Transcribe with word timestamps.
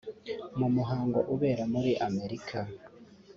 mu 0.59 0.67
muhango 0.75 1.19
ubera 1.33 1.63
muri 1.73 1.91
Amerika 2.07 2.59